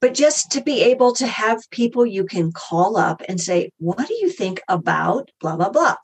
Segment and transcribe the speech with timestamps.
[0.00, 4.06] but just to be able to have people you can call up and say, What
[4.06, 5.96] do you think about blah, blah, blah?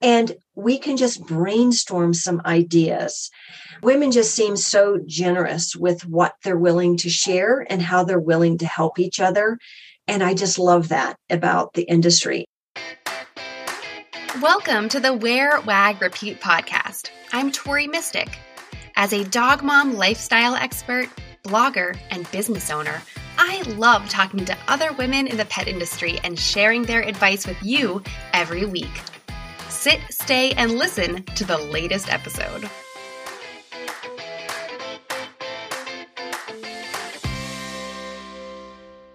[0.00, 3.30] And we can just brainstorm some ideas.
[3.82, 8.58] Women just seem so generous with what they're willing to share and how they're willing
[8.58, 9.58] to help each other.
[10.06, 12.46] And I just love that about the industry.
[14.40, 17.10] Welcome to the Wear, Wag, Repeat podcast.
[17.32, 18.36] I'm Tori Mistick.
[18.94, 21.08] As a dog mom lifestyle expert,
[21.48, 23.02] blogger, and business owner,
[23.38, 27.56] I love talking to other women in the pet industry and sharing their advice with
[27.62, 28.02] you
[28.34, 29.00] every week.
[29.68, 32.68] Sit, stay, and listen to the latest episode.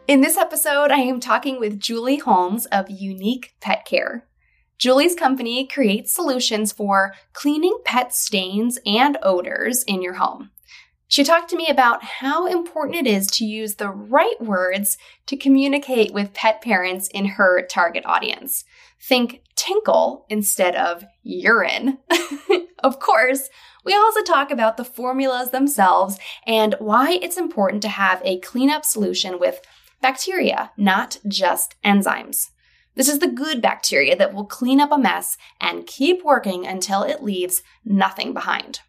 [0.07, 4.27] In this episode, I am talking with Julie Holmes of Unique Pet Care.
[4.77, 10.49] Julie's company creates solutions for cleaning pet stains and odors in your home.
[11.13, 15.37] She talked to me about how important it is to use the right words to
[15.37, 18.65] communicate with pet parents in her target audience.
[18.99, 21.99] Think tinkle instead of urine.
[22.83, 23.47] of course,
[23.85, 28.83] we also talk about the formulas themselves and why it's important to have a cleanup
[28.83, 29.61] solution with
[30.01, 32.49] bacteria, not just enzymes.
[32.95, 37.03] This is the good bacteria that will clean up a mess and keep working until
[37.03, 38.79] it leaves nothing behind.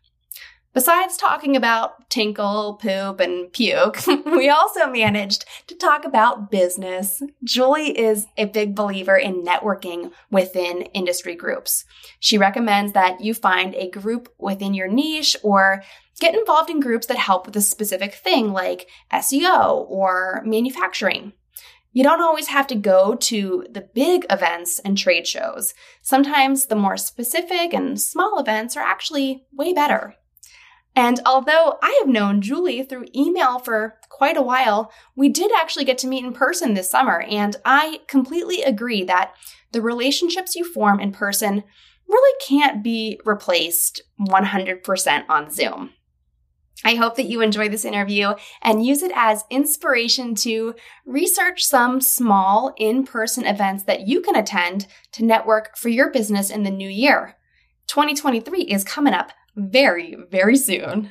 [0.75, 7.22] Besides talking about tinkle, poop, and puke, we also managed to talk about business.
[7.44, 11.84] Julie is a big believer in networking within industry groups.
[12.19, 15.84] She recommends that you find a group within your niche or
[16.19, 21.34] get involved in groups that help with a specific thing like SEO or manufacturing.
[21.92, 25.72] You don't always have to go to the big events and trade shows.
[26.03, 30.16] Sometimes the more specific and small events are actually way better.
[30.97, 35.84] And although I have known Julie through email for quite a while, we did actually
[35.84, 37.23] get to meet in person this summer.
[37.23, 39.34] And I completely agree that
[39.72, 41.65] the relationships you form in person
[42.09, 45.91] really can't be replaced 100% on Zoom.
[46.84, 50.75] I hope that you enjoy this interview and use it as inspiration to
[51.06, 56.50] research some small in person events that you can attend to network for your business
[56.50, 57.37] in the new year.
[57.87, 61.10] 2023 is coming up very, very soon.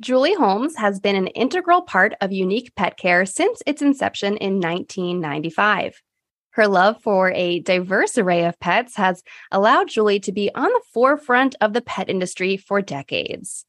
[0.00, 4.54] Julie Holmes has been an integral part of Unique Pet Care since its inception in
[4.54, 6.02] 1995.
[6.50, 10.82] Her love for a diverse array of pets has allowed Julie to be on the
[10.92, 13.64] forefront of the pet industry for decades.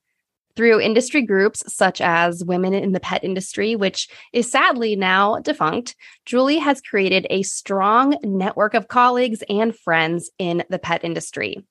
[0.55, 5.95] Through industry groups such as Women in the Pet Industry, which is sadly now defunct,
[6.25, 11.63] Julie has created a strong network of colleagues and friends in the pet industry.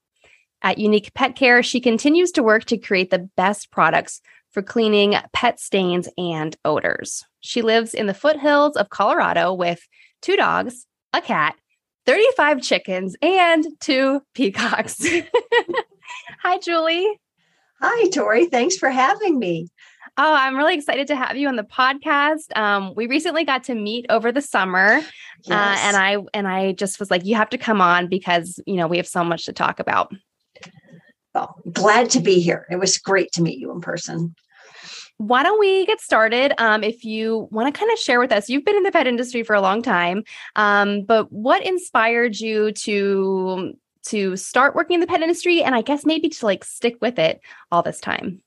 [0.63, 4.21] At Unique Pet Care, she continues to work to create the best products
[4.53, 7.25] for cleaning pet stains and odors.
[7.41, 9.81] She lives in the foothills of Colorado with
[10.21, 11.57] two dogs, a cat,
[12.07, 15.05] 35 chickens, and two peacocks.
[16.43, 17.19] Hi, Julie.
[17.81, 18.47] Hi, Tori.
[18.47, 19.69] Thanks for having me.
[20.19, 22.57] Oh, I'm really excited to have you on the podcast.
[22.57, 25.01] Um, we recently got to meet over the summer,
[25.45, 25.51] yes.
[25.51, 28.77] uh, and I and I just was like, you have to come on because you
[28.77, 30.13] know we have so much to talk about.
[31.35, 32.67] Well, glad to be here.
[32.71, 34.35] It was great to meet you in person.
[35.17, 36.53] Why don't we get started?
[36.59, 39.07] Um, if you want to kind of share with us, you've been in the pet
[39.07, 40.25] industry for a long time,
[40.57, 45.83] um, but what inspired you to to start working in the pet industry, and I
[45.83, 48.43] guess maybe to like stick with it all this time?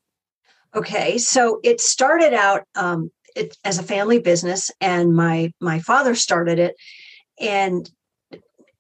[0.76, 6.14] Okay, so it started out um, it, as a family business, and my my father
[6.14, 6.76] started it,
[7.40, 7.90] and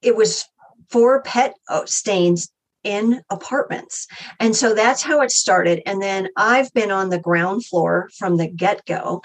[0.01, 0.45] it was
[0.89, 2.51] for pet oh, stains
[2.85, 4.07] in apartments.
[4.39, 5.81] And so that's how it started.
[5.85, 9.21] And then I've been on the ground floor from the get go.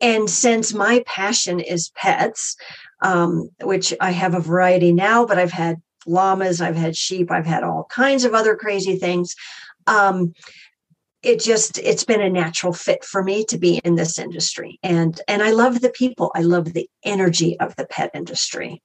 [0.00, 2.56] And since my passion is pets,
[3.02, 7.46] um, which I have a variety now, but I've had llamas, I've had sheep, I've
[7.46, 9.36] had all kinds of other crazy things.
[9.86, 10.32] Um,
[11.22, 15.20] it just it's been a natural fit for me to be in this industry and
[15.28, 18.82] and i love the people i love the energy of the pet industry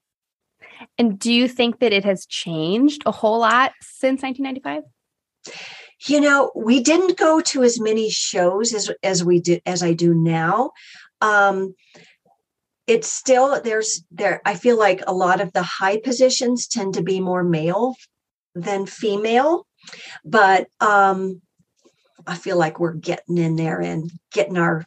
[0.98, 4.84] and do you think that it has changed a whole lot since 1995?
[6.08, 9.94] You know, we didn't go to as many shows as as we do as I
[9.94, 10.72] do now.
[11.22, 11.74] Um,
[12.88, 17.04] it's still there's there i feel like a lot of the high positions tend to
[17.04, 17.96] be more male
[18.56, 19.68] than female
[20.26, 21.42] but um
[22.26, 24.86] i feel like we're getting in there and getting our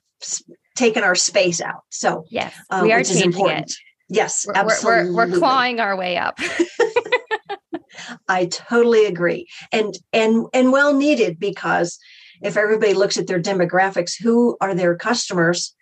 [0.74, 3.72] taking our space out so yes um, we are changing it
[4.10, 5.12] Yes, we're, absolutely.
[5.12, 6.38] We're, we're, clawing our way up.
[8.28, 9.46] I totally agree.
[9.72, 11.98] And and and well needed because
[12.42, 15.74] if everybody looks at their demographics, who are their customers?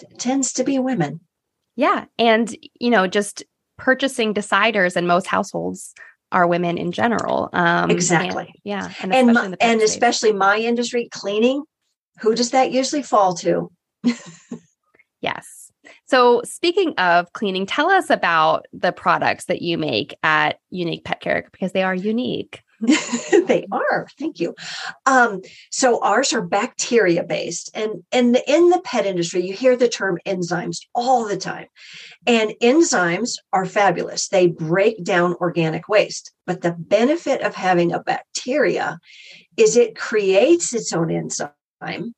[0.00, 1.20] It tends to be women.
[1.76, 2.06] Yeah.
[2.18, 3.44] And, you know, just
[3.76, 5.94] purchasing deciders in most households
[6.32, 7.48] are women in general.
[7.52, 8.46] Um, exactly.
[8.46, 8.92] And, yeah.
[9.00, 11.62] And, and, my, and especially my industry, cleaning,
[12.20, 13.70] who does that usually fall to?
[15.20, 15.67] yes.
[16.08, 21.20] So, speaking of cleaning, tell us about the products that you make at Unique Pet
[21.20, 22.62] Care because they are unique.
[22.80, 24.06] they are.
[24.18, 24.54] Thank you.
[25.04, 29.88] Um, so ours are bacteria based, and and in the pet industry, you hear the
[29.88, 31.66] term enzymes all the time,
[32.26, 34.28] and enzymes are fabulous.
[34.28, 38.98] They break down organic waste, but the benefit of having a bacteria
[39.56, 42.14] is it creates its own enzyme.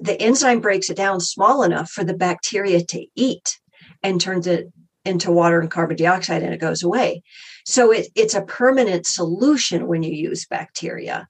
[0.00, 3.58] The enzyme breaks it down small enough for the bacteria to eat
[4.02, 4.72] and turns it
[5.04, 7.22] into water and carbon dioxide and it goes away.
[7.64, 11.28] So it, it's a permanent solution when you use bacteria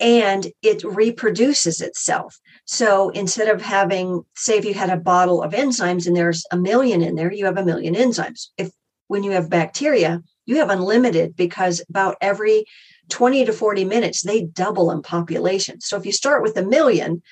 [0.00, 2.38] and it reproduces itself.
[2.64, 6.56] So instead of having, say, if you had a bottle of enzymes and there's a
[6.56, 8.48] million in there, you have a million enzymes.
[8.56, 8.70] If
[9.06, 12.64] when you have bacteria, you have unlimited because about every
[13.10, 15.80] 20 to 40 minutes, they double in population.
[15.80, 17.22] So if you start with a million,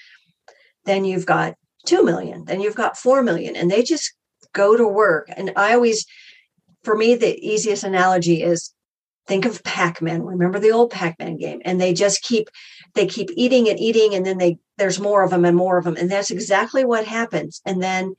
[0.84, 1.54] then you've got
[1.86, 4.14] 2 million, then you've got 4 million, and they just
[4.52, 5.28] go to work.
[5.36, 6.06] And I always,
[6.82, 8.72] for me, the easiest analogy is
[9.26, 10.22] think of pac-man.
[10.22, 11.62] Remember the old pac-man game?
[11.64, 12.48] And they just keep
[12.94, 15.84] they keep eating and eating and then they there's more of them and more of
[15.84, 17.60] them and that's exactly what happens.
[17.64, 18.16] And then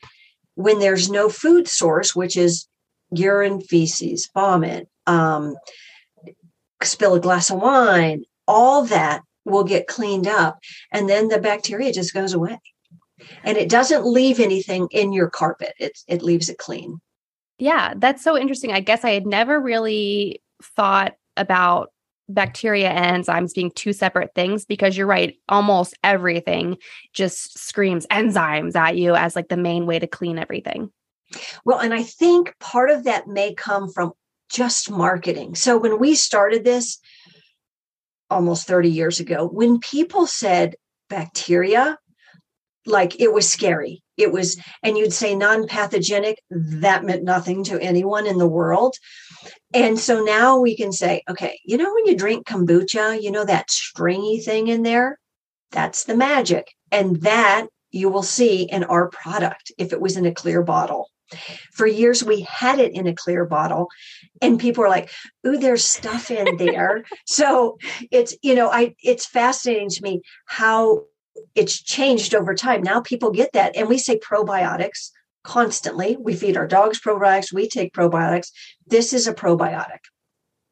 [0.55, 2.67] when there's no food source which is
[3.11, 5.55] urine feces vomit um,
[6.81, 10.59] spill a glass of wine all that will get cleaned up
[10.91, 12.59] and then the bacteria just goes away
[13.43, 15.73] and it doesn't leave anything in your carpet.
[15.79, 16.99] It it leaves it clean.
[17.57, 18.71] Yeah, that's so interesting.
[18.71, 20.41] I guess I had never really
[20.75, 21.91] thought about
[22.27, 26.77] bacteria and enzymes being two separate things because you're right almost everything
[27.13, 30.89] just screams enzymes at you as like the main way to clean everything
[31.65, 34.13] well and i think part of that may come from
[34.49, 36.99] just marketing so when we started this
[38.31, 40.75] almost 30 years ago when people said
[41.09, 41.97] bacteria
[42.85, 44.01] like it was scary.
[44.17, 48.95] It was, and you'd say non pathogenic, that meant nothing to anyone in the world.
[49.73, 53.45] And so now we can say, okay, you know, when you drink kombucha, you know,
[53.45, 55.19] that stringy thing in there,
[55.71, 56.67] that's the magic.
[56.91, 61.09] And that you will see in our product if it was in a clear bottle.
[61.71, 63.87] For years, we had it in a clear bottle,
[64.41, 65.11] and people were like,
[65.45, 67.77] "Ooh, there's stuff in there." so
[68.11, 71.03] it's you know, I it's fascinating to me how
[71.55, 72.81] it's changed over time.
[72.81, 73.75] Now people get that.
[73.75, 75.11] And we say probiotics
[75.43, 76.17] constantly.
[76.19, 78.51] We feed our dogs probiotics, we take probiotics.
[78.87, 79.99] This is a probiotic.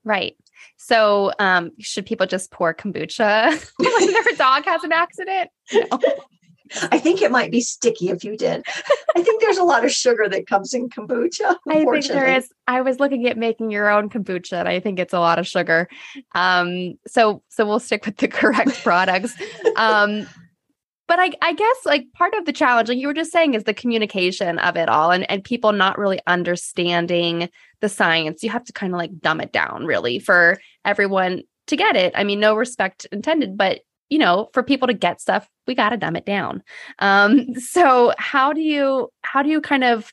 [0.04, 0.36] Right.
[0.78, 5.50] So, um, should people just pour kombucha when their dog has an accident?
[5.72, 6.00] No.
[6.92, 8.66] I think it might be sticky if you did.
[9.16, 11.56] I think there's a lot of sugar that comes in kombucha.
[11.68, 12.50] I think there is.
[12.68, 15.48] I was looking at making your own kombucha, and I think it's a lot of
[15.48, 15.88] sugar.
[16.34, 19.36] Um, so so we'll stick with the correct products.
[19.76, 20.28] Um,
[21.08, 23.64] but I, I guess like part of the challenge, like you were just saying, is
[23.64, 27.50] the communication of it all and, and people not really understanding
[27.82, 28.44] the science.
[28.44, 32.14] You have to kind of like dumb it down really for everyone to get it.
[32.16, 35.90] I mean, no respect intended, but you know, for people to get stuff, we got
[35.90, 36.64] to dumb it down.
[37.00, 40.12] Um, so how do you, how do you kind of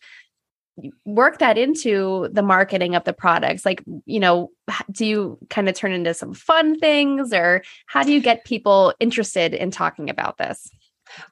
[1.04, 3.64] work that into the marketing of the products?
[3.64, 4.50] Like, you know,
[4.90, 8.92] do you kind of turn into some fun things or how do you get people
[9.00, 10.70] interested in talking about this?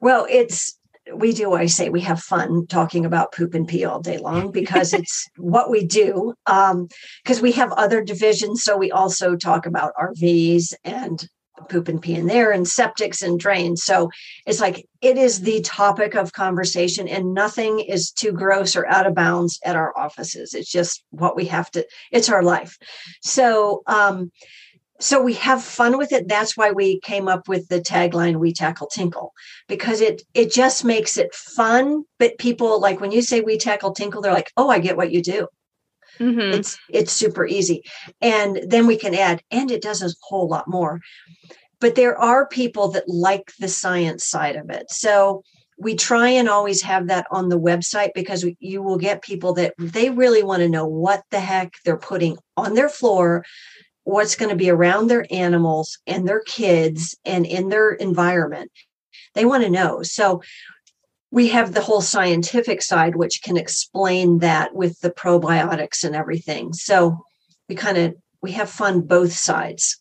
[0.01, 0.79] Well, it's
[1.13, 4.51] we do I say we have fun talking about poop and pee all day long
[4.51, 6.35] because it's what we do.
[6.47, 6.89] Um,
[7.23, 11.29] because we have other divisions, so we also talk about RVs and
[11.69, 13.85] poop and pee in there and septics and drains.
[13.85, 14.11] So
[14.47, 19.07] it's like it is the topic of conversation and nothing is too gross or out
[19.07, 20.55] of bounds at our offices.
[20.55, 22.77] It's just what we have to, it's our life.
[23.23, 24.31] So um
[25.01, 28.53] so we have fun with it that's why we came up with the tagline we
[28.53, 29.33] tackle tinkle
[29.69, 33.93] because it it just makes it fun but people like when you say we tackle
[33.93, 35.49] tinkle they're like oh i get what you do
[36.19, 36.41] mm-hmm.
[36.41, 37.83] it's it's super easy
[38.21, 41.01] and then we can add and it does a whole lot more
[41.81, 45.43] but there are people that like the science side of it so
[45.77, 49.75] we try and always have that on the website because you will get people that
[49.77, 53.45] they really want to know what the heck they're putting on their floor
[54.05, 58.71] what's going to be around their animals and their kids and in their environment.
[59.35, 60.03] They want to know.
[60.03, 60.43] So
[61.35, 66.73] we have the whole scientific side, which can explain that with the probiotics and everything.
[66.73, 67.25] So
[67.69, 70.01] we kind of we have fun both sides.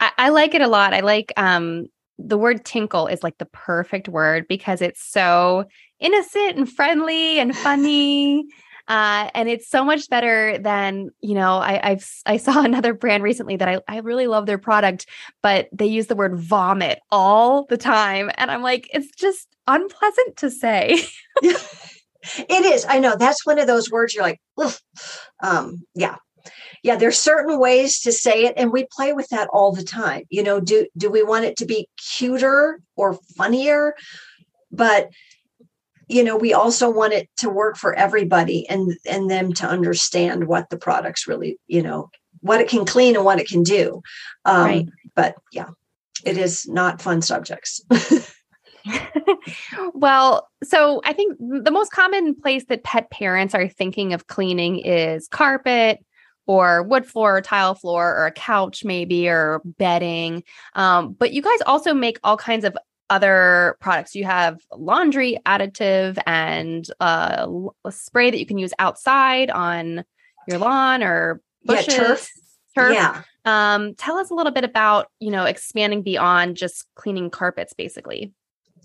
[0.00, 0.94] I, I like it a lot.
[0.94, 5.66] I like um the word tinkle is like the perfect word because it's so
[6.00, 8.46] innocent and friendly and funny.
[8.90, 11.58] Uh, and it's so much better than you know.
[11.58, 15.06] I, I've I saw another brand recently that I I really love their product,
[15.42, 20.36] but they use the word vomit all the time, and I'm like, it's just unpleasant
[20.38, 20.98] to say.
[21.42, 22.84] it is.
[22.88, 24.40] I know that's one of those words you're like,
[25.40, 26.16] um, yeah,
[26.82, 26.96] yeah.
[26.96, 30.24] There's certain ways to say it, and we play with that all the time.
[30.30, 33.94] You know, do do we want it to be cuter or funnier?
[34.72, 35.10] But
[36.10, 40.46] you know we also want it to work for everybody and and them to understand
[40.46, 44.02] what the products really you know what it can clean and what it can do.
[44.44, 44.88] Um, right.
[45.14, 45.68] but yeah
[46.24, 47.82] it is not fun subjects.
[49.92, 54.78] Well so i think the most common place that pet parents are thinking of cleaning
[54.78, 56.02] is carpet
[56.50, 60.42] or wood floor or tile floor or a couch maybe or bedding.
[60.74, 62.76] Um, but you guys also make all kinds of
[63.10, 64.14] other products.
[64.14, 67.46] You have laundry additive and uh,
[67.84, 70.04] a spray that you can use outside on
[70.48, 71.88] your lawn or bushes.
[71.88, 72.30] Yeah, turf.
[72.74, 72.94] turf.
[72.94, 73.22] Yeah.
[73.44, 78.32] Um, tell us a little bit about you know expanding beyond just cleaning carpets, basically.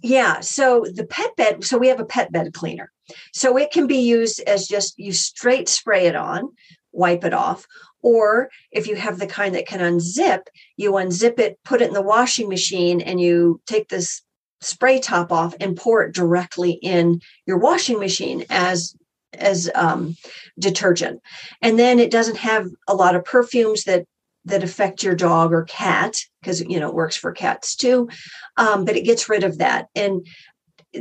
[0.02, 0.42] Yeah.
[0.42, 1.64] So the pet bed.
[1.64, 2.92] So we have a pet bed cleaner.
[3.34, 6.50] So it can be used as just you straight spray it on,
[6.96, 7.66] wipe it off,
[8.02, 10.42] or if you have the kind that can unzip,
[10.78, 14.22] you unzip it, put it in the washing machine, and you take this
[14.62, 18.96] spray top off and pour it directly in your washing machine as
[19.34, 20.16] as um,
[20.58, 21.22] detergent.
[21.62, 24.06] And then it doesn't have a lot of perfumes that
[24.46, 28.10] that affect your dog or cat because you know it works for cats too.
[28.58, 30.26] Um, but it gets rid of that and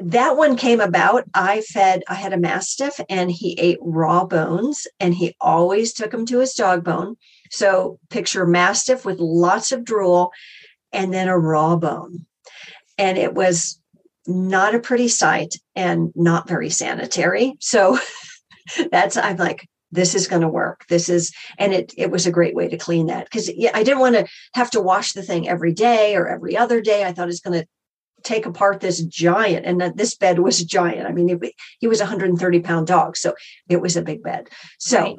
[0.03, 1.25] that one came about.
[1.35, 6.11] I fed, I had a mastiff and he ate raw bones and he always took
[6.11, 7.17] them to his dog bone.
[7.51, 10.33] So picture mastiff with lots of drool
[10.93, 12.27] and then a raw bone.
[12.99, 13.81] And it was
[14.27, 17.57] not a pretty sight and not very sanitary.
[17.61, 17.99] So
[18.91, 20.85] that's, I'm like, this is going to work.
[20.89, 24.01] This is, and it it was a great way to clean that because I didn't
[24.01, 27.05] want to have to wash the thing every day or every other day.
[27.05, 27.67] I thought it's going to
[28.25, 31.07] take apart this giant and this bed was giant.
[31.07, 33.35] I mean it, he was a 130 pound dog so
[33.69, 34.49] it was a big bed.
[34.79, 35.17] So right.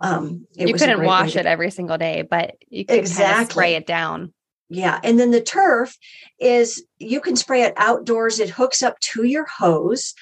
[0.00, 3.74] um you couldn't wash it every single day but you could exactly kind of spray
[3.74, 4.32] it down.
[4.70, 5.96] Yeah and then the turf
[6.40, 10.14] is you can spray it outdoors it hooks up to your hose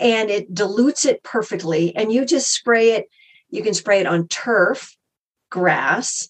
[0.00, 3.08] and it dilutes it perfectly and you just spray it
[3.50, 4.96] you can spray it on turf
[5.50, 6.28] grass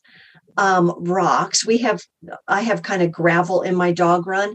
[0.56, 1.66] um, rocks.
[1.66, 2.02] We have
[2.47, 4.54] i have kind of gravel in my dog run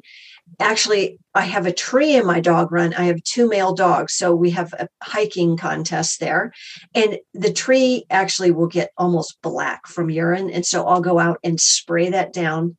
[0.60, 2.94] actually i have a tree in my dog run.
[2.94, 6.52] I have two male dogs so we have a hiking contest there.
[6.96, 11.40] And the tree actually will get almost black from urine and so i'll go out
[11.44, 12.78] and spray that down.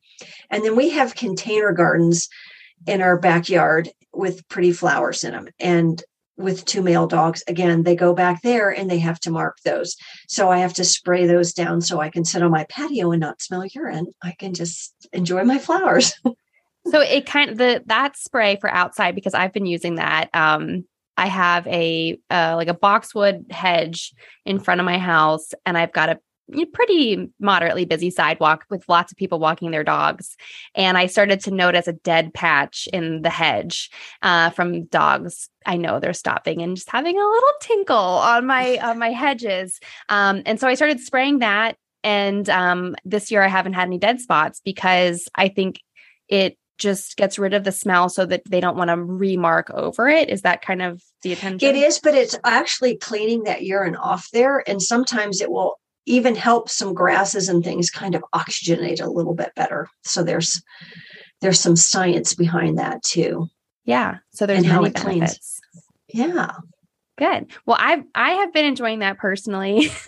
[0.49, 2.29] And then we have container gardens
[2.85, 6.03] in our backyard with pretty flowers in them and
[6.37, 7.43] with two male dogs.
[7.47, 9.95] Again they go back there and they have to mark those.
[10.27, 13.21] So i have to spray those down so i can sit on my patio and
[13.21, 14.07] not smell urine.
[14.21, 16.13] I can just enjoy my flowers
[16.87, 20.29] So it kind of the that spray for outside because I've been using that.
[20.33, 20.85] Um,
[21.17, 24.13] I have a uh, like a boxwood hedge
[24.45, 26.19] in front of my house, and I've got a
[26.73, 30.35] pretty moderately busy sidewalk with lots of people walking their dogs.
[30.75, 33.89] And I started to notice a dead patch in the hedge
[34.21, 35.49] uh, from dogs.
[35.65, 39.79] I know they're stopping and just having a little tinkle on my on my hedges.
[40.09, 41.75] Um, and so I started spraying that.
[42.03, 45.81] And um, this year I haven't had any dead spots because I think
[46.29, 50.07] it just gets rid of the smell so that they don't want to remark over
[50.07, 50.29] it.
[50.29, 51.69] Is that kind of the intention?
[51.69, 54.63] It is, but it's actually cleaning that urine off there.
[54.67, 59.35] And sometimes it will even help some grasses and things kind of oxygenate a little
[59.35, 59.87] bit better.
[60.03, 60.61] So there's
[61.41, 63.47] there's some science behind that too.
[63.85, 64.17] Yeah.
[64.31, 65.61] So there's and many how it benefits.
[66.11, 66.35] Cleans.
[66.35, 66.51] Yeah.
[67.17, 67.51] Good.
[67.65, 69.91] Well, I've I have been enjoying that personally.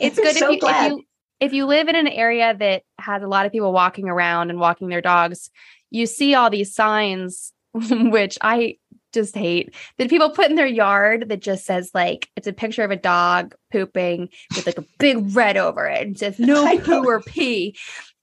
[0.00, 1.04] it's good so if, you, if you
[1.40, 4.58] if you live in an area that has a lot of people walking around and
[4.58, 5.50] walking their dogs,
[5.90, 8.76] you see all these signs, which I
[9.12, 12.84] just hate that people put in their yard that just says like it's a picture
[12.84, 17.08] of a dog pooping with like a big red over it and says no poo
[17.08, 17.76] or pee.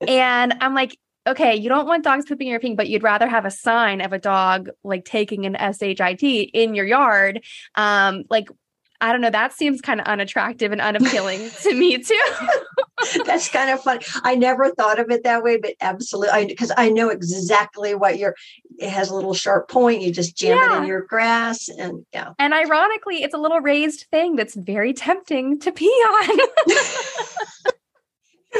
[0.07, 3.45] And I'm like, okay, you don't want dogs pooping or peeing, but you'd rather have
[3.45, 7.43] a sign of a dog like taking an SHIT in your yard.
[7.73, 8.49] Um, like
[9.05, 12.19] I don't know, that seems kind of unattractive and unappealing to me too.
[13.25, 14.03] That's kind of funny.
[14.23, 18.17] I never thought of it that way, but absolutely, because I, I, know exactly what
[18.17, 18.33] you're.
[18.79, 20.01] It has a little sharp point.
[20.01, 20.77] You just jam yeah.
[20.77, 22.33] it in your grass, and yeah.
[22.39, 26.39] And ironically, it's a little raised thing that's very tempting to pee on.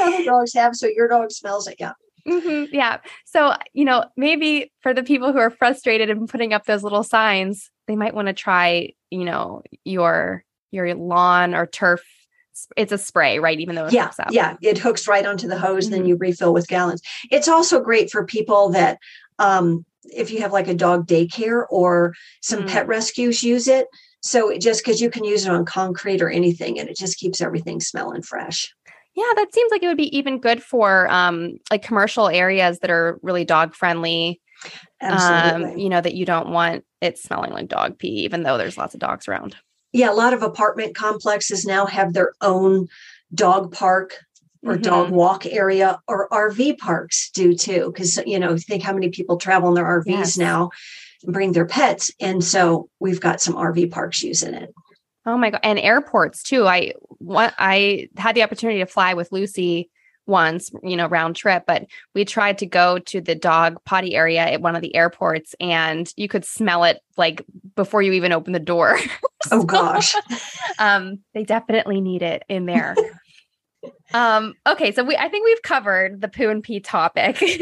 [0.00, 1.74] Other dogs have, so your dog smells it.
[1.80, 1.94] Yeah.
[2.28, 2.98] Mm-hmm, yeah.
[3.24, 7.02] So, you know, maybe for the people who are frustrated and putting up those little
[7.02, 12.02] signs, they might want to try, you know, your your lawn or turf.
[12.76, 13.60] It's a spray, right?
[13.60, 15.86] Even though it yeah, yeah, it hooks right onto the hose.
[15.86, 15.92] Mm-hmm.
[15.92, 17.02] Then you refill with gallons.
[17.30, 18.98] It's also great for people that,
[19.38, 22.68] um, if you have like a dog daycare or some mm-hmm.
[22.68, 23.86] pet rescues, use it.
[24.22, 27.18] So it just because you can use it on concrete or anything, and it just
[27.18, 28.74] keeps everything smelling fresh.
[29.14, 32.90] Yeah, that seems like it would be even good for um, like commercial areas that
[32.90, 34.40] are really dog friendly.
[35.00, 35.72] Absolutely.
[35.72, 38.78] Um, you know, that you don't want it smelling like dog pee, even though there's
[38.78, 39.56] lots of dogs around.
[39.92, 42.88] Yeah, a lot of apartment complexes now have their own
[43.34, 44.18] dog park
[44.62, 44.82] or mm-hmm.
[44.82, 47.92] dog walk area, or RV parks do too.
[47.92, 50.38] Because, you know, think how many people travel in their RVs yes.
[50.38, 50.70] now
[51.22, 52.10] and bring their pets.
[52.20, 54.72] And so we've got some RV parks using it.
[55.24, 55.60] Oh my god!
[55.64, 56.66] And airports too.
[56.66, 59.90] I what I had the opportunity to fly with Lucy
[60.26, 64.40] once, you know, round trip, but we tried to go to the dog potty area
[64.40, 68.52] at one of the airports and you could smell it like before you even open
[68.52, 68.98] the door.
[69.50, 70.14] oh gosh.
[70.78, 72.96] um, they definitely need it in there.
[74.14, 77.38] um, okay, so we I think we've covered the poo and pee topic.
[77.38, 77.56] so,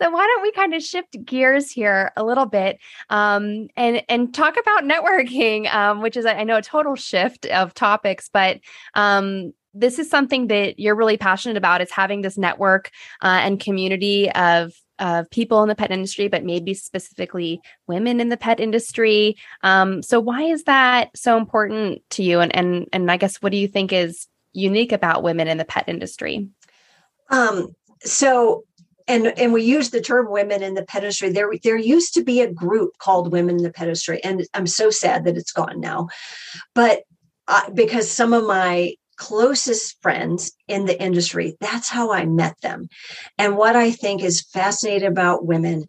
[0.00, 2.78] so why don't we kind of shift gears here a little bit
[3.10, 7.74] um, and and talk about networking, um, which is I know a total shift of
[7.74, 8.60] topics, but
[8.94, 12.90] um, this is something that you're really passionate about is having this network
[13.22, 18.30] uh, and community of of people in the pet industry, but maybe specifically women in
[18.30, 19.36] the pet industry.
[19.62, 22.40] Um, so why is that so important to you?
[22.40, 25.64] And and and I guess what do you think is unique about women in the
[25.64, 26.48] pet industry?
[27.30, 28.64] Um, so
[29.08, 32.24] and and we use the term women in the pet industry there there used to
[32.24, 35.52] be a group called women in the pet industry and i'm so sad that it's
[35.52, 36.08] gone now
[36.74, 37.02] but
[37.48, 41.56] uh, because some of my closest friends in the industry.
[41.60, 42.88] That's how i met them.
[43.38, 45.86] And what i think is fascinating about women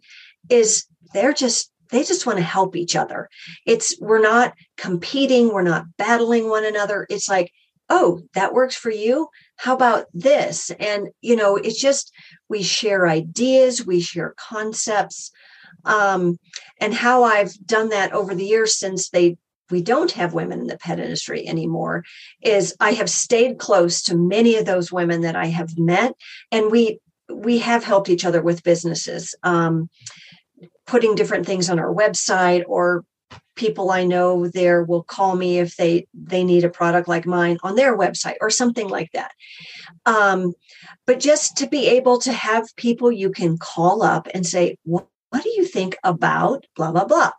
[0.48, 3.30] is they're just they just want to help each other.
[3.66, 7.06] It's we're not competing we're not battling one another.
[7.08, 7.52] It's like
[7.88, 9.28] oh that works for you?
[9.56, 10.70] How about this?
[10.78, 12.12] And you know it's just
[12.48, 15.30] we share ideas we share concepts
[15.84, 16.38] um,
[16.80, 19.36] and how i've done that over the years since they
[19.70, 22.04] we don't have women in the pet industry anymore
[22.42, 26.14] is i have stayed close to many of those women that i have met
[26.52, 26.98] and we
[27.32, 29.88] we have helped each other with businesses um,
[30.86, 33.04] putting different things on our website or
[33.56, 37.58] people I know there will call me if they they need a product like mine
[37.62, 39.32] on their website or something like that.
[40.06, 40.54] Um,
[41.06, 45.06] but just to be able to have people you can call up and say, what,
[45.30, 47.32] what do you think about blah blah blah?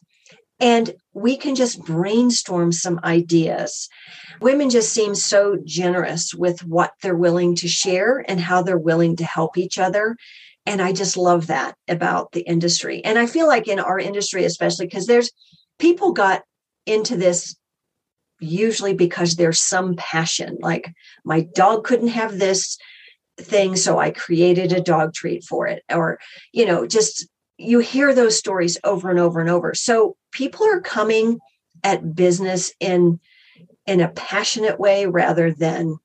[0.60, 3.88] And we can just brainstorm some ideas.
[4.42, 9.16] Women just seem so generous with what they're willing to share and how they're willing
[9.18, 10.18] to help each other.
[10.66, 13.04] And I just love that about the industry.
[13.04, 15.32] And I feel like in our industry, especially because there's
[15.80, 16.44] people got
[16.86, 17.56] into this
[18.40, 20.94] usually because there's some passion like
[21.26, 22.78] my dog couldn't have this
[23.38, 26.20] thing so i created a dog treat for it or
[26.54, 27.28] you know just
[27.60, 31.40] you hear those stories over and over and over so people are coming
[31.84, 33.20] at business in
[33.86, 35.98] in a passionate way rather than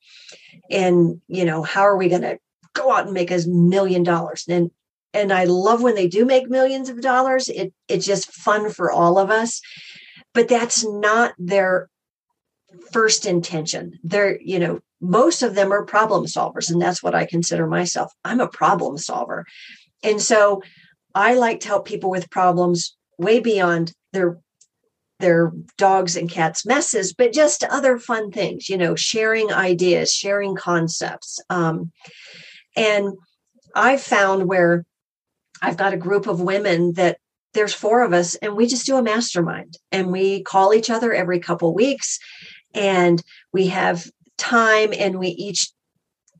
[0.69, 2.38] in you know how are we going to
[2.75, 4.71] go out and make a million dollars and
[5.14, 7.49] and I love when they do make millions of dollars.
[7.49, 9.62] It it's just fun for all of us.
[10.35, 11.88] But that's not their
[12.93, 14.01] first intention.
[14.03, 18.12] They're, you know, most of them are problem solvers and that's what I consider myself.
[18.25, 19.47] I'm a problem solver.
[20.03, 20.62] And so
[21.14, 24.38] I like to help people with problems way beyond their
[25.20, 30.57] their dogs and cats messes but just other fun things you know sharing ideas sharing
[30.57, 31.40] concepts.
[31.50, 31.92] Um,
[32.77, 33.12] and
[33.74, 34.85] i've found where
[35.62, 37.18] I've got a group of women that
[37.55, 41.12] there's four of us and we just do a mastermind and we call each other
[41.12, 42.18] every couple weeks
[42.74, 43.22] and
[43.53, 45.70] we have time and we each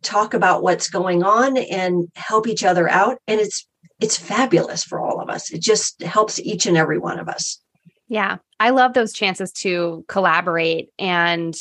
[0.03, 3.67] talk about what's going on and help each other out and it's
[4.01, 5.53] it's fabulous for all of us.
[5.53, 7.61] It just helps each and every one of us.
[8.09, 11.55] Yeah i love those chances to collaborate and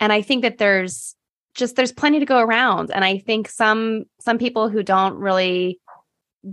[0.00, 1.14] and i think that there's
[1.54, 2.90] just there's plenty to go around.
[2.90, 5.80] And i think some some people who don't really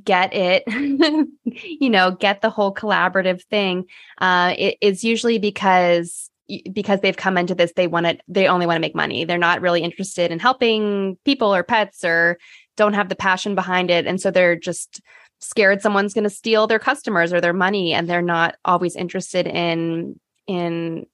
[0.04, 0.64] get it
[1.46, 3.86] you know get the whole collaborative thing
[4.18, 6.32] uh it is usually because
[6.74, 9.26] because they've come into this they want to they only want to make money.
[9.26, 12.38] They're not really interested in helping people or pets or
[12.76, 15.02] don't have the passion behind it and so they're just
[15.40, 19.48] scared someone's going to steal their customers or their money and they're not always interested
[19.48, 21.06] in in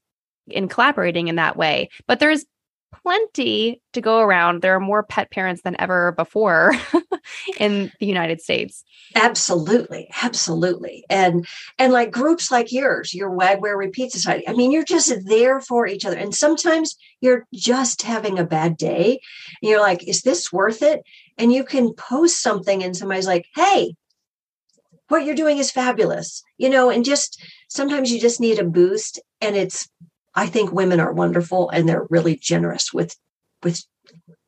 [0.48, 2.46] in collaborating in that way but there's
[3.04, 4.62] plenty to go around.
[4.62, 6.74] There are more pet parents than ever before
[7.60, 8.84] in the United States.
[9.16, 11.06] Absolutely, absolutely.
[11.10, 11.48] And
[11.78, 14.48] and like groups like yours, your Wagware Repeat Society.
[14.48, 16.18] I mean, you're just there for each other.
[16.18, 19.20] And sometimes you're just having a bad day.
[19.62, 21.02] And you're like, is this worth it?
[21.42, 23.96] And you can post something and somebody's like, hey,
[25.08, 26.44] what you're doing is fabulous.
[26.58, 29.20] You know, and just sometimes you just need a boost.
[29.42, 29.90] And it's
[30.36, 33.18] I think women are wonderful and they're really generous with
[33.64, 33.84] with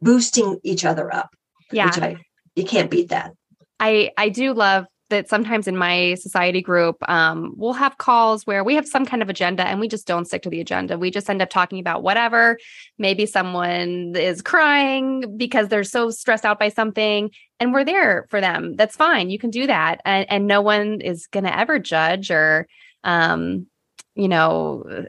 [0.02, 1.32] boosting each other up.
[1.72, 1.88] Yeah.
[1.88, 2.18] Which I
[2.56, 3.34] you can't beat that.
[3.80, 8.64] I I do love that sometimes in my society group, um, we'll have calls where
[8.64, 10.98] we have some kind of agenda and we just don't stick to the agenda.
[10.98, 12.58] We just end up talking about whatever.
[12.98, 18.42] Maybe someone is crying because they're so stressed out by something, and we're there for
[18.42, 18.76] them.
[18.76, 19.30] That's fine.
[19.30, 22.68] You can do that, and, and no one is going to ever judge or,
[23.04, 23.68] um,
[24.16, 25.08] you know,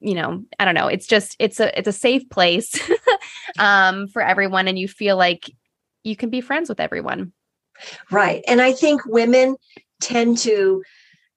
[0.00, 2.78] you know i don't know it's just it's a it's a safe place
[3.58, 5.50] um for everyone and you feel like
[6.04, 7.32] you can be friends with everyone
[8.10, 9.56] right and i think women
[10.00, 10.82] tend to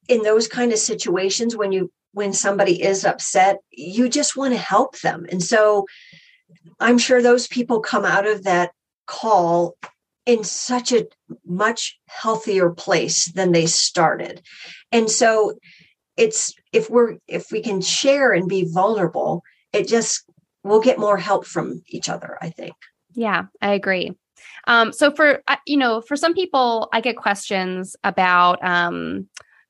[0.08, 4.60] in those kind of situations when you when somebody is upset you just want to
[4.60, 5.86] help them and so
[6.80, 8.72] i'm sure those people come out of that
[9.06, 9.76] call
[10.26, 11.08] in such a
[11.46, 14.42] much healthier place than they started
[14.92, 15.54] and so
[16.18, 19.42] it's if we're if we can share and be vulnerable
[19.74, 20.30] it just
[20.64, 22.76] we'll get more help from each other i think.
[23.14, 24.14] Yeah i agree
[24.68, 29.28] um so for uh, you know for some people i get questions about um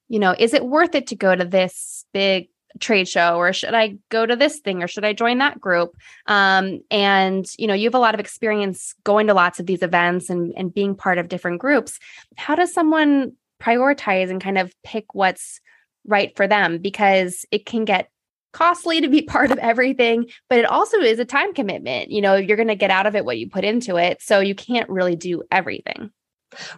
[0.08, 3.74] you know is it worth it to go to this big trade show or should
[3.74, 5.96] i go to this thing or should i join that group?
[6.28, 9.82] Um, and you know you have a lot of experience going to lots of these
[9.82, 12.00] events and, and being part of different groups.
[12.38, 15.60] How does someone prioritize and kind of pick what's
[16.06, 16.78] right for them?
[16.78, 18.10] Because it can get
[18.52, 22.12] costly to be part of everything, but it also is a time commitment.
[22.12, 24.22] You know, you're going to get out of it what you put into it.
[24.22, 26.12] So you can't really do everything.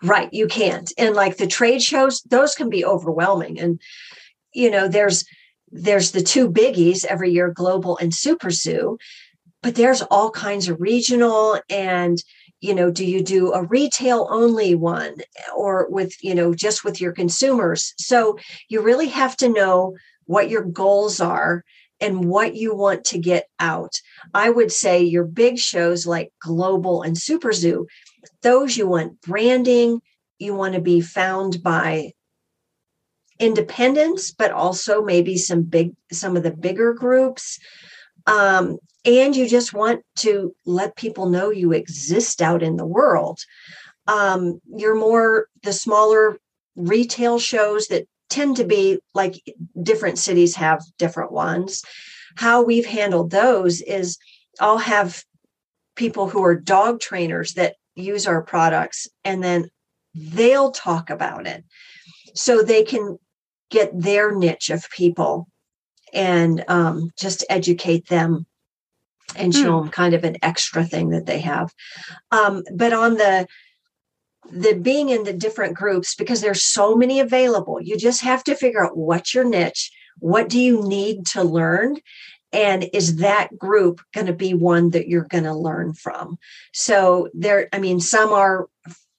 [0.03, 0.31] Right.
[0.33, 0.91] You can't.
[0.97, 3.59] And like the trade shows, those can be overwhelming.
[3.59, 3.79] And,
[4.53, 5.25] you know, there's,
[5.71, 8.97] there's the two biggies every year, global and super zoo,
[9.63, 12.21] but there's all kinds of regional and
[12.59, 15.15] you know do you do a retail only one
[15.55, 18.37] or with you know just with your consumers so
[18.69, 19.95] you really have to know
[20.31, 21.63] what your goals are
[21.99, 23.93] and what you want to get out
[24.33, 27.85] i would say your big shows like global and super zoo
[28.41, 30.01] those you want branding
[30.39, 32.11] you want to be found by
[33.39, 37.59] independents but also maybe some big some of the bigger groups
[38.27, 43.39] um, and you just want to let people know you exist out in the world.
[44.07, 46.37] Um, you're more the smaller
[46.75, 49.35] retail shows that tend to be like
[49.83, 51.83] different cities have different ones.
[52.37, 54.17] How we've handled those is
[54.59, 55.23] I'll have
[55.95, 59.69] people who are dog trainers that use our products and then
[60.15, 61.63] they'll talk about it
[62.33, 63.17] so they can
[63.69, 65.47] get their niche of people
[66.13, 68.45] and um, just educate them
[69.35, 69.83] and show mm.
[69.83, 71.73] them kind of an extra thing that they have.
[72.31, 73.47] Um, but on the
[74.49, 78.55] the being in the different groups because there's so many available you just have to
[78.55, 81.97] figure out what's your niche what do you need to learn
[82.53, 86.37] and is that group going to be one that you're going to learn from
[86.73, 88.67] so there i mean some are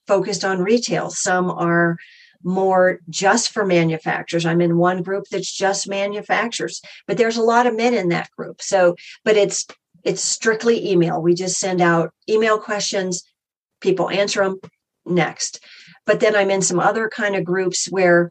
[0.07, 1.97] focused on retail some are
[2.45, 4.45] more just for manufacturers.
[4.45, 8.31] I'm in one group that's just manufacturers, but there's a lot of men in that
[8.33, 8.61] group.
[8.63, 9.67] So, but it's
[10.05, 11.23] it's strictly email.
[11.23, 13.23] We just send out email questions,
[13.81, 14.59] people answer them
[15.07, 15.63] next.
[16.07, 18.31] But then I'm in some other kind of groups where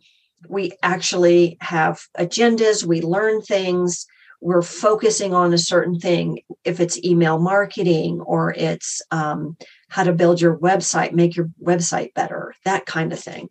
[0.50, 4.06] we actually have agendas, we learn things,
[4.42, 6.42] we're focusing on a certain thing.
[6.64, 9.56] If it's email marketing or it's um,
[9.88, 13.50] how to build your website, make your website better, that kind of thing.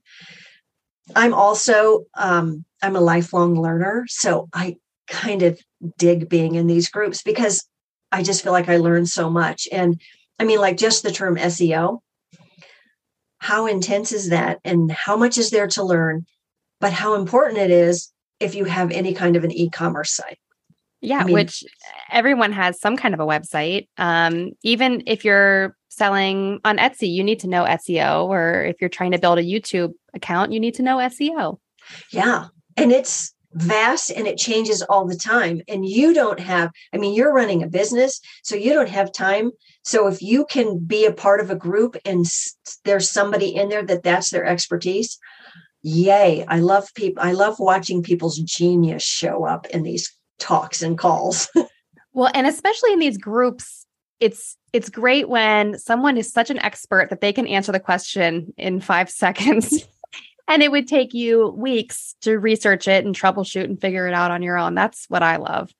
[1.14, 5.60] I'm also um, I'm a lifelong learner, so I kind of
[5.98, 7.66] dig being in these groups because
[8.12, 9.68] I just feel like I learn so much.
[9.70, 10.00] And
[10.38, 12.00] I mean, like just the term SEO,
[13.40, 16.26] how intense is that, and how much is there to learn?
[16.78, 20.38] But how important it is if you have any kind of an e-commerce site.
[21.00, 21.64] Yeah, I mean, which
[22.10, 23.88] everyone has some kind of a website.
[23.96, 28.90] Um, even if you're selling on Etsy, you need to know SEO, or if you're
[28.90, 31.58] trying to build a YouTube account, you need to know SEO.
[32.12, 32.48] Yeah.
[32.76, 35.60] And it's vast and it changes all the time.
[35.68, 39.50] And you don't have, I mean, you're running a business, so you don't have time.
[39.82, 42.24] So if you can be a part of a group and
[42.84, 45.18] there's somebody in there that that's their expertise,
[45.82, 46.44] yay.
[46.46, 51.48] I love people, I love watching people's genius show up in these talks and calls.
[52.12, 53.86] Well, and especially in these groups,
[54.18, 58.52] it's it's great when someone is such an expert that they can answer the question
[58.56, 59.84] in 5 seconds.
[60.50, 64.32] And it would take you weeks to research it and troubleshoot and figure it out
[64.32, 64.74] on your own.
[64.74, 65.72] That's what I love.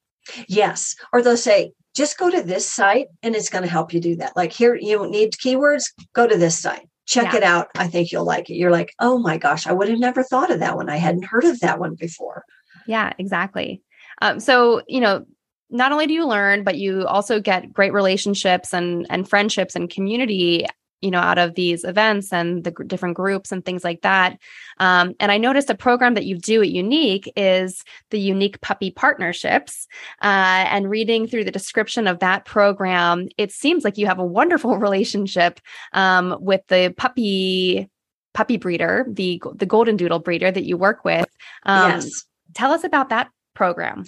[0.49, 0.95] Yes.
[1.13, 4.15] Or they'll say, just go to this site and it's going to help you do
[4.17, 4.37] that.
[4.37, 6.89] Like here, you need keywords, go to this site.
[7.07, 7.39] Check yeah.
[7.39, 7.67] it out.
[7.75, 8.55] I think you'll like it.
[8.55, 10.89] You're like, oh my gosh, I would have never thought of that one.
[10.89, 12.45] I hadn't heard of that one before.
[12.87, 13.83] Yeah, exactly.
[14.23, 15.27] Um, so, you know,
[15.69, 19.91] not only do you learn, but you also get great relationships and and friendships and
[19.91, 20.67] community
[21.01, 24.39] you know out of these events and the different groups and things like that.
[24.79, 28.91] Um, and i noticed a program that you do at unique is the unique puppy
[28.91, 29.87] partnerships.
[30.23, 34.25] Uh, and reading through the description of that program it seems like you have a
[34.25, 35.61] wonderful relationship
[35.93, 37.89] um, with the puppy
[38.33, 41.29] puppy breeder the the golden doodle breeder that you work with.
[41.65, 42.25] Um, yes.
[42.55, 44.05] tell us about that program.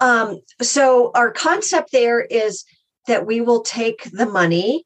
[0.00, 2.64] Um, so our concept there is
[3.06, 4.84] that we will take the money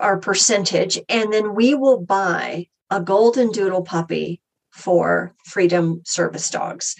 [0.00, 6.96] our percentage, and then we will buy a golden doodle puppy for freedom service dogs.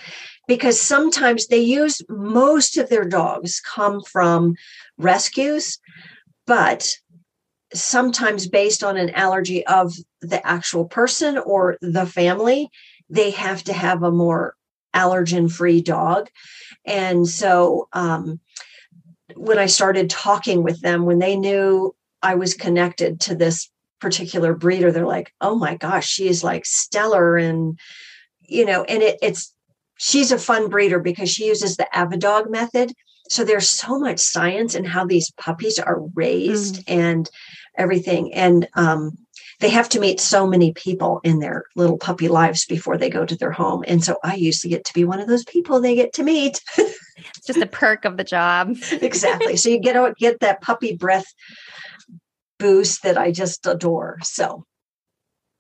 [0.49, 4.55] Because sometimes they use most of their dogs come from
[4.99, 5.79] rescues
[6.47, 6.89] but
[7.73, 12.69] sometimes based on an allergy of the actual person or the family
[13.09, 14.55] they have to have a more
[14.95, 16.29] allergen free dog.
[16.85, 18.41] And so um,
[19.35, 23.71] when i started talking with them when they knew I was connected to this
[24.03, 27.37] particular breeder, they're like, oh my gosh, she's like stellar.
[27.37, 27.79] And,
[28.41, 29.55] you know, and it, it's,
[29.97, 32.93] she's a fun breeder because she uses the Avidog method.
[33.31, 36.85] So there's so much science in how these puppies are raised mm.
[36.89, 37.31] and
[37.79, 38.35] everything.
[38.35, 39.17] And um,
[39.61, 43.25] they have to meet so many people in their little puppy lives before they go
[43.25, 43.85] to their home.
[43.87, 46.25] And so I used to get to be one of those people they get to
[46.25, 46.61] meet.
[46.77, 48.77] it's just a perk of the job.
[48.93, 49.57] exactly.
[49.57, 51.33] So you get get that puppy breath
[52.63, 54.19] boost that I just adore.
[54.23, 54.65] So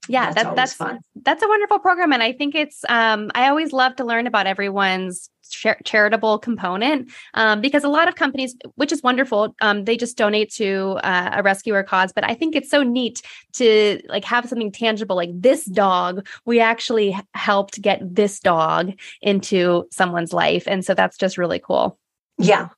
[0.09, 1.01] yeah, that's that, that's fun.
[1.15, 2.85] That's a wonderful program, and I think it's.
[2.89, 8.09] Um, I always love to learn about everyone's char- charitable component um, because a lot
[8.09, 12.13] of companies, which is wonderful, um, they just donate to uh, a rescue or cause.
[12.13, 13.23] But I think it's so neat
[13.55, 16.27] to like have something tangible, like this dog.
[16.45, 21.97] We actually helped get this dog into someone's life, and so that's just really cool.
[22.39, 22.71] Yeah,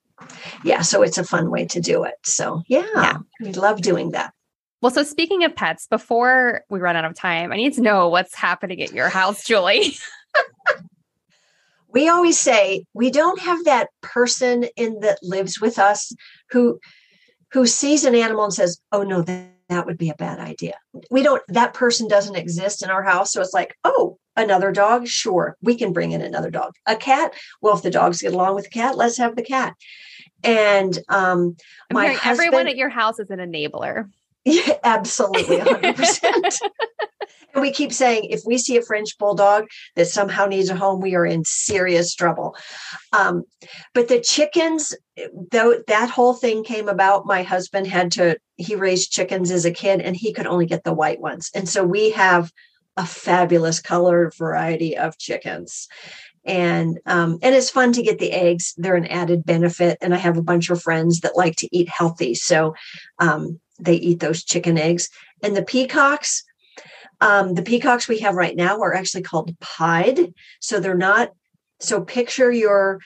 [0.65, 2.15] yeah, so it's a fun way to do it.
[2.25, 3.19] So yeah, yeah.
[3.41, 4.33] we love doing that.
[4.81, 8.09] Well, so speaking of pets, before we run out of time, I need to know
[8.09, 9.95] what's happening at your house, Julie.
[11.89, 16.13] we always say we don't have that person in that lives with us
[16.51, 16.79] who
[17.53, 19.25] who sees an animal and says, "Oh no,
[19.75, 20.75] that, would be a bad idea."
[21.11, 25.07] We don't that person doesn't exist in our house, so it's like, "Oh, another dog?
[25.07, 26.73] Sure, we can bring in another dog.
[26.87, 27.35] A cat?
[27.61, 29.75] Well, if the dogs get along with the cat, let's have the cat."
[30.43, 31.57] And um,
[31.93, 34.11] my husband, everyone at your house is an enabler.
[34.45, 36.59] Yeah, absolutely, 100%.
[37.55, 41.01] and we keep saying if we see a French bulldog that somehow needs a home,
[41.01, 42.55] we are in serious trouble.
[43.13, 43.45] Um,
[43.95, 44.95] but the chickens,
[45.51, 49.71] though that whole thing came about, my husband had to, he raised chickens as a
[49.71, 51.51] kid and he could only get the white ones.
[51.55, 52.53] And so we have
[52.97, 55.89] a fabulous color variety of chickens
[56.45, 60.17] and um, and it's fun to get the eggs they're an added benefit and i
[60.17, 62.75] have a bunch of friends that like to eat healthy so
[63.19, 65.09] um, they eat those chicken eggs.
[65.43, 66.45] And the peacocks
[67.21, 70.35] um, the peacocks we have right now are actually called pied.
[70.61, 71.31] So they're not
[71.81, 73.01] so picture your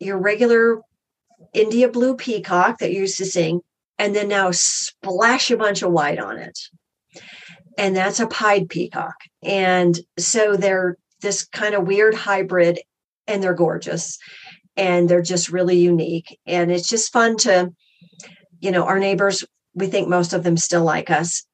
[0.00, 0.80] your regular
[1.52, 3.60] india blue peacock that used to seeing
[3.98, 6.58] and then now splash a bunch of white on it.
[7.78, 9.14] And that's a pied peacock.
[9.42, 12.80] And so they're this kind of weird hybrid
[13.26, 14.18] and they're gorgeous.
[14.76, 16.38] And they're just really unique.
[16.46, 17.72] And it's just fun to
[18.60, 21.44] you know our neighbors we think most of them still like us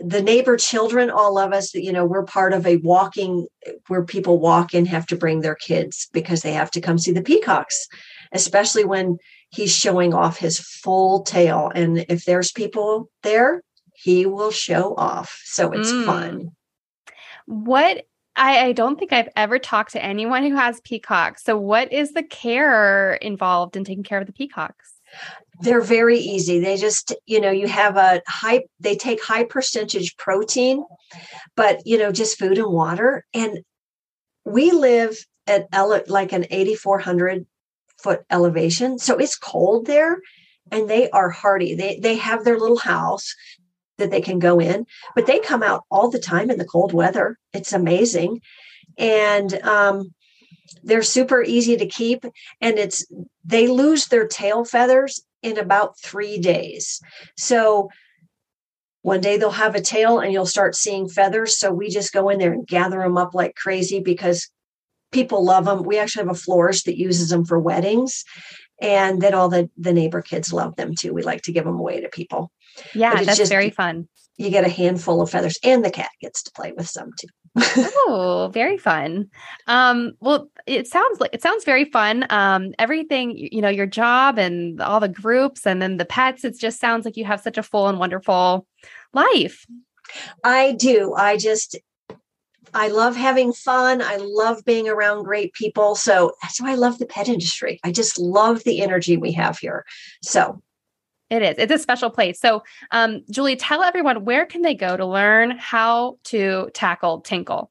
[0.00, 3.46] the neighbor children all love us you know we're part of a walking
[3.88, 7.12] where people walk and have to bring their kids because they have to come see
[7.12, 7.88] the peacocks
[8.32, 9.18] especially when
[9.50, 13.62] he's showing off his full tail and if there's people there
[13.94, 16.04] he will show off so it's mm.
[16.04, 16.50] fun
[17.46, 18.04] what
[18.34, 21.44] I, I, don't think I've ever talked to anyone who has peacocks.
[21.44, 24.94] So, what is the care involved in taking care of the peacocks?
[25.62, 26.58] They're very easy.
[26.60, 30.84] They just, you know, you have a high, they take high percentage protein,
[31.56, 33.24] but, you know, just food and water.
[33.32, 33.60] And
[34.44, 37.46] we live at ele- like an 8,400
[38.02, 38.98] foot elevation.
[38.98, 40.18] So it's cold there
[40.70, 41.74] and they are hardy.
[41.74, 43.34] They, they have their little house
[43.98, 46.92] that they can go in, but they come out all the time in the cold
[46.92, 47.38] weather.
[47.52, 48.40] It's amazing.
[48.98, 50.12] And um,
[50.82, 52.24] they're super easy to keep.
[52.60, 53.06] And it's
[53.44, 57.00] they lose their tail feathers in about three days.
[57.36, 57.90] So
[59.02, 61.58] one day they'll have a tail and you'll start seeing feathers.
[61.58, 64.48] So we just go in there and gather them up like crazy because
[65.10, 65.82] people love them.
[65.82, 68.24] We actually have a florist that uses them for weddings.
[68.80, 71.12] And then all the, the neighbor kids love them too.
[71.12, 72.50] We like to give them away to people.
[72.94, 74.08] Yeah, that's just, very fun.
[74.36, 77.28] You get a handful of feathers, and the cat gets to play with some too.
[77.56, 79.28] Oh, very fun.
[79.66, 82.26] Um, well, it sounds like it sounds very fun.
[82.30, 86.58] Um, everything, you know, your job and all the groups and then the pets, it
[86.58, 88.66] just sounds like you have such a full and wonderful
[89.12, 89.66] life.
[90.44, 91.14] I do.
[91.14, 91.78] I just
[92.74, 94.00] I love having fun.
[94.00, 95.94] I love being around great people.
[95.94, 97.78] So that's why I love the pet industry.
[97.84, 99.84] I just love the energy we have here.
[100.22, 100.62] So
[101.32, 101.54] it is.
[101.56, 102.38] It's a special place.
[102.38, 107.70] So, um, Julie, tell everyone where can they go to learn how to tackle tinkle?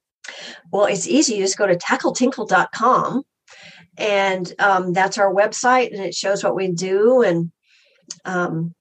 [0.72, 1.36] Well, it's easy.
[1.36, 3.24] You just go to tackletinkle.com
[3.98, 7.22] and um, that's our website and it shows what we do.
[7.22, 7.52] And,
[8.26, 8.74] um,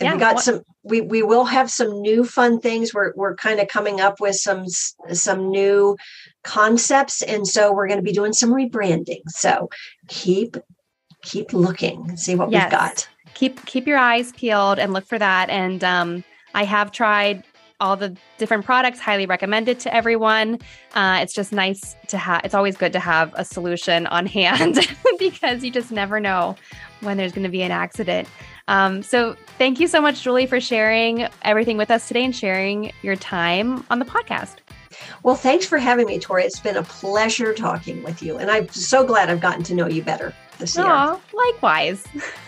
[0.00, 2.92] and yeah, we got what- some, we, we will have some new fun things.
[2.92, 5.96] We're, we're kind of coming up with some, some new
[6.44, 7.22] concepts.
[7.22, 9.22] And so we're going to be doing some rebranding.
[9.28, 9.70] So
[10.08, 10.56] keep,
[11.22, 12.64] keep looking and see what yes.
[12.64, 15.48] we've got keep keep your eyes peeled and look for that.
[15.48, 16.24] And um,
[16.54, 17.44] I have tried
[17.80, 20.58] all the different products highly recommended to everyone.
[20.94, 24.80] Uh, it's just nice to have it's always good to have a solution on hand
[25.20, 26.56] because you just never know
[27.00, 28.28] when there's going to be an accident.
[28.66, 32.90] Um, so thank you so much julie for sharing everything with us today and sharing
[33.02, 34.56] your time on the podcast.
[35.22, 36.42] Well thanks for having me tori.
[36.42, 39.86] It's been a pleasure talking with you and i'm so glad i've gotten to know
[39.86, 40.86] you better this year.
[40.86, 42.04] Aww, likewise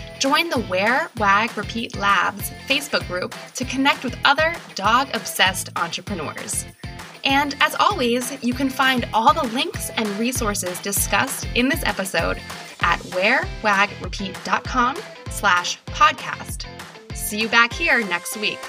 [0.21, 6.67] Join the Wear, Wag, Repeat Labs Facebook group to connect with other dog obsessed entrepreneurs.
[7.23, 12.39] And as always, you can find all the links and resources discussed in this episode
[12.81, 14.97] at wearwagrepeat.com
[15.31, 16.67] slash podcast.
[17.15, 18.59] See you back here next week.